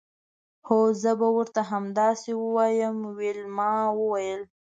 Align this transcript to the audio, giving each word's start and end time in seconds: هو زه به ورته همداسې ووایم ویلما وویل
هو 0.67 0.79
زه 1.01 1.11
به 1.19 1.27
ورته 1.37 1.61
همداسې 1.71 2.31
ووایم 2.35 2.97
ویلما 3.17 3.71
وویل 3.99 4.41